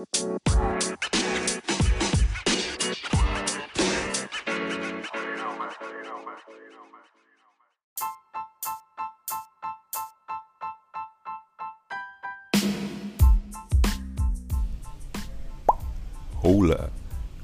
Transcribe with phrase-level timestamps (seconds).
[0.00, 0.08] Hola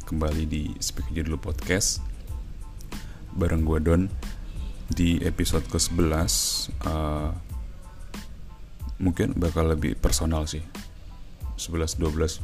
[0.09, 2.00] Kembali di Speak aja dulu podcast.
[3.36, 4.09] Bareng gue Don
[4.88, 6.32] Di episode ke-11
[6.88, 7.36] uh,
[8.96, 10.86] Mungkin bakal lebih personal sih
[11.57, 12.41] 11, 12,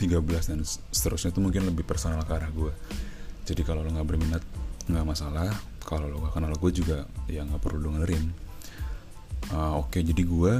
[0.00, 2.72] 13 dan seterusnya itu mungkin lebih personal ke arah gue
[3.44, 4.42] Jadi kalau lo gak berminat
[4.86, 5.50] gak masalah.
[5.82, 8.30] Kalau lo gak kenal gue juga ya gak perlu dengerin.
[9.50, 10.52] Uh, Oke jadi gue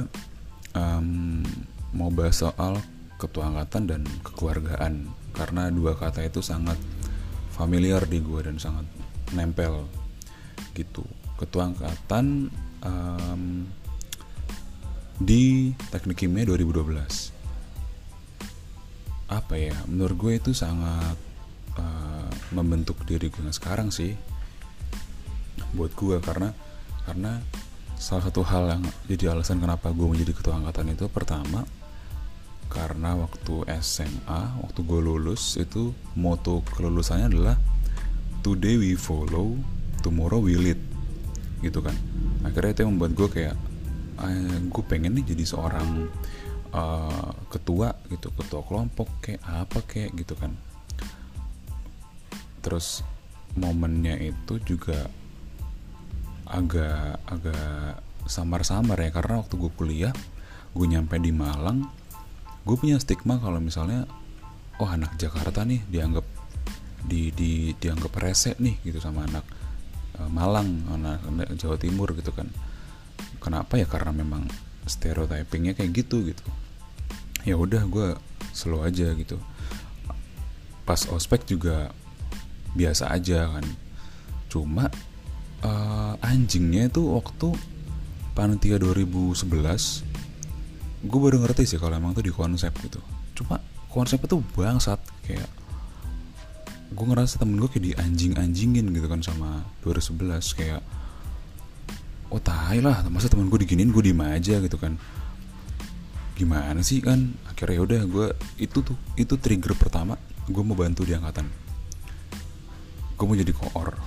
[0.75, 1.41] um,
[1.91, 2.79] Mau bahas soal
[3.19, 5.11] ketua angkatan dan kekeluargaan.
[5.35, 6.79] Karena dua kata itu sangat
[7.51, 8.87] familiar di gue dan sangat
[9.35, 9.87] nempel
[10.75, 11.03] gitu.
[11.35, 12.47] Ketua angkatan
[12.83, 13.67] um,
[15.21, 17.40] di teknik kimia 2012
[19.31, 21.15] apa ya menurut gue itu sangat
[21.79, 24.11] uh, membentuk diri gue sekarang sih.
[25.71, 26.51] Buat gue karena
[27.07, 27.39] karena
[27.95, 31.63] salah satu hal yang jadi alasan kenapa gue menjadi ketua angkatan itu pertama
[32.71, 37.55] karena waktu SMA waktu gue lulus itu moto kelulusannya adalah
[38.41, 39.59] today we follow
[40.01, 40.79] tomorrow we lead
[41.61, 41.93] gitu kan.
[42.41, 43.55] Akhirnya itu yang membuat gue kayak
[44.27, 46.09] eh, gue pengen nih jadi seorang
[46.73, 50.55] uh, ketua gitu ketua kelompok kayak apa kayak gitu kan.
[52.63, 53.05] Terus
[53.55, 55.07] momennya itu juga
[56.47, 60.13] agak agak samar-samar ya karena waktu gue kuliah
[60.71, 61.87] gue nyampe di Malang
[62.63, 64.05] gue punya stigma kalau misalnya
[64.77, 66.23] oh anak Jakarta nih dianggap
[67.01, 69.45] di di dianggap rese nih gitu sama anak
[70.21, 71.19] uh, Malang anak
[71.57, 72.47] Jawa Timur gitu kan.
[73.41, 73.89] Kenapa ya?
[73.89, 74.45] Karena memang
[74.85, 76.45] stereotypingnya kayak gitu gitu.
[77.45, 78.17] Ya udah gue
[78.53, 79.37] slow aja gitu.
[80.85, 81.93] Pas ospek juga
[82.77, 83.65] biasa aja kan.
[84.49, 84.89] Cuma
[85.65, 87.53] uh, anjingnya itu waktu
[88.31, 89.43] panitia 2011
[91.01, 93.01] gue baru ngerti sih kalau emang tuh di konsep gitu.
[93.33, 93.57] Cuma
[93.89, 95.49] konsep itu bangsat kayak
[96.91, 100.83] gue ngerasa temen gue kayak di anjing-anjingin gitu kan sama 2011 kayak
[102.31, 104.95] oh tai lah masa temen gue diginin gue diem aja gitu kan.
[106.39, 107.35] Gimana sih kan?
[107.51, 108.27] Akhirnya udah gue
[108.57, 110.15] itu tuh itu trigger pertama
[110.47, 111.45] gue mau bantu di angkatan.
[113.19, 113.99] Gue mau jadi koor.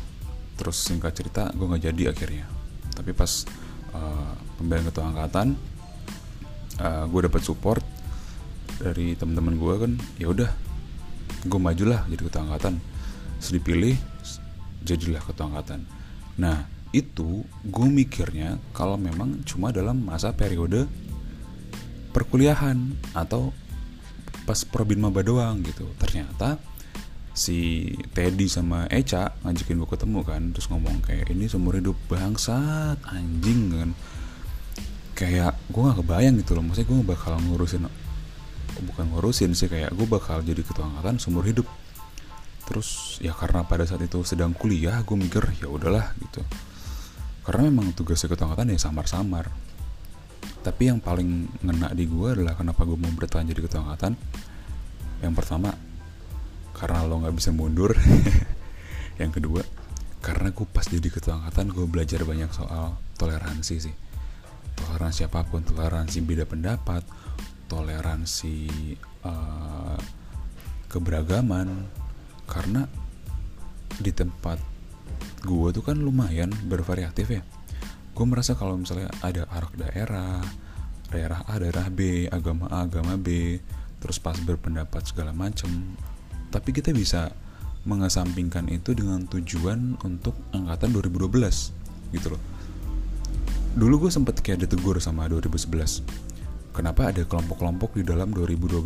[0.56, 2.48] Terus singkat cerita gue nggak jadi akhirnya.
[2.96, 3.44] Tapi pas
[3.92, 5.54] uh, pemilihan ketua angkatan
[6.80, 7.84] uh, gue dapat support
[8.80, 10.50] dari teman-teman gue kan ya udah
[11.44, 12.80] gue majulah jadi ketua angkatan.
[13.38, 13.96] Terus dipilih
[14.80, 15.84] jadilah ketua angkatan.
[16.40, 20.86] Nah itu gue mikirnya kalau memang cuma dalam masa periode
[22.14, 23.50] perkuliahan atau
[24.46, 25.90] pas probin maba doang gitu.
[25.98, 26.62] Ternyata
[27.34, 33.02] si Teddy sama Eca ngajakin gue ketemu kan terus ngomong kayak ini seumur hidup bangsat
[33.10, 33.90] anjing kan.
[35.18, 37.90] Kayak gue gak kebayang gitu loh maksudnya gue bakal ngurusin
[38.86, 41.66] bukan ngurusin sih kayak gue bakal jadi ketua angkatan seumur hidup.
[42.70, 46.46] Terus ya karena pada saat itu sedang kuliah gue mikir ya udahlah gitu
[47.44, 49.52] karena memang tugasnya ketua angkatan ya samar-samar.
[50.64, 54.16] Tapi yang paling ngena di gue adalah kenapa gue mau bertahan jadi ketua angkatan?
[55.20, 55.76] Yang pertama
[56.72, 57.92] karena lo nggak bisa mundur.
[59.20, 59.62] Yang kedua
[60.24, 63.94] karena gue pas jadi ketua angkatan gue belajar banyak soal toleransi sih.
[64.74, 67.04] Toleransi apa pun toleransi beda pendapat
[67.68, 68.56] toleransi
[69.20, 70.00] uh,
[70.88, 71.68] keberagaman.
[72.48, 72.88] Karena
[74.00, 74.73] di tempat
[75.44, 77.42] gue tuh kan lumayan bervariatif ya.
[78.16, 80.40] Gue merasa kalau misalnya ada arak daerah
[81.12, 83.60] daerah A daerah B agama A agama B
[84.00, 85.68] terus pas berpendapat segala macem
[86.48, 87.30] tapi kita bisa
[87.84, 92.42] mengesampingkan itu dengan tujuan untuk angkatan 2012 gitu loh.
[93.74, 98.80] Dulu gue sempet kayak ditegur sama 2011 kenapa ada kelompok-kelompok di dalam 2012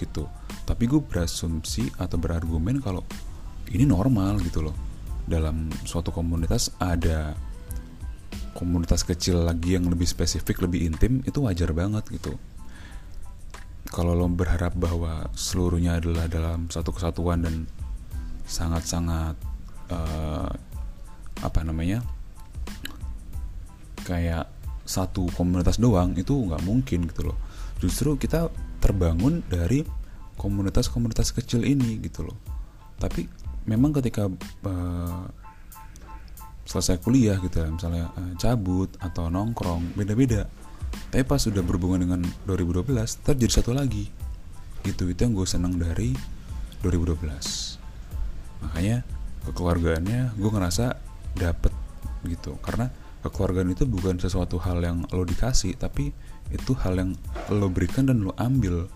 [0.00, 0.26] gitu.
[0.64, 3.04] Tapi gue berasumsi atau berargumen kalau
[3.70, 4.76] ini normal gitu loh
[5.24, 7.36] dalam suatu komunitas ada
[8.54, 12.38] komunitas kecil lagi yang lebih spesifik lebih intim itu wajar banget gitu.
[13.90, 17.66] Kalau lo berharap bahwa seluruhnya adalah dalam satu kesatuan dan
[18.44, 19.38] sangat-sangat
[19.90, 20.50] uh,
[21.42, 22.02] apa namanya
[24.06, 24.50] kayak
[24.84, 27.38] satu komunitas doang itu nggak mungkin gitu loh.
[27.80, 29.82] Justru kita terbangun dari
[30.36, 32.36] komunitas-komunitas kecil ini gitu loh.
[33.00, 34.28] Tapi memang ketika
[34.68, 35.24] uh,
[36.64, 40.48] selesai kuliah gitu ya misalnya uh, cabut atau nongkrong beda-beda.
[41.10, 42.88] Tapi pas sudah berhubungan dengan 2012
[43.24, 44.08] terjadi satu lagi.
[44.84, 46.12] Gitu itu yang gue seneng dari
[46.84, 47.80] 2012
[48.64, 49.04] makanya
[49.44, 50.96] kekeluargaannya gue ngerasa
[51.36, 51.72] dapet
[52.24, 52.56] gitu.
[52.60, 52.88] Karena
[53.24, 56.12] kekeluargaan itu bukan sesuatu hal yang lo dikasih tapi
[56.52, 57.10] itu hal yang
[57.52, 58.88] lo berikan dan lo ambil.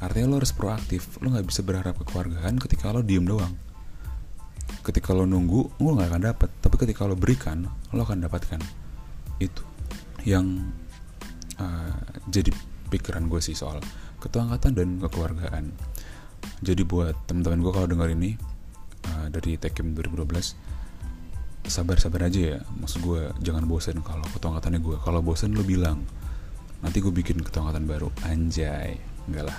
[0.00, 1.20] Artinya lo harus proaktif.
[1.24, 3.71] Lo nggak bisa berharap kekeluargaan ketika lo diem doang
[4.82, 8.60] ketika lo nunggu lo nggak akan dapat tapi ketika lo berikan lo akan dapatkan.
[9.38, 9.62] Itu
[10.26, 10.70] yang
[11.58, 11.98] uh,
[12.30, 12.50] jadi
[12.90, 13.82] pikiran gue sih soal
[14.22, 15.72] ketua angkatan dan kekeluargaan.
[16.62, 18.38] Jadi buat teman-teman gue kalau dengar ini
[19.10, 20.54] uh, dari Tekim 2012
[21.66, 22.58] sabar-sabar aja ya.
[22.78, 24.96] Maksud gue jangan bosen kalau ketua angkatannya gue.
[25.02, 26.02] Kalau bosen lo bilang
[26.82, 28.08] nanti gue bikin ketua angkatan baru.
[28.26, 28.98] Anjay.
[29.30, 29.58] Enggak lah.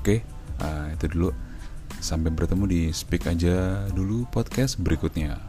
[0.00, 0.24] Oke?
[0.60, 1.28] Uh, itu dulu
[2.04, 5.40] sampai bertemu di speak aja dulu podcast berikutnya.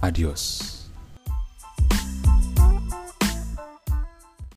[0.00, 0.81] Adios